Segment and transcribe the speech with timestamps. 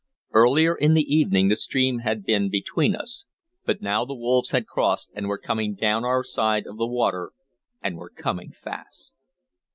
[0.33, 3.27] Earlier in the evening the stream had been between us,
[3.67, 7.33] but now the wolves had crossed and were coming down our side of the water,
[7.83, 9.13] and were coming fast.